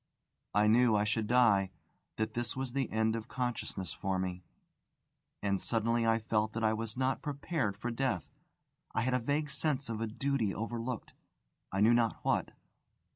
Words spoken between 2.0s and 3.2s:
that this was the end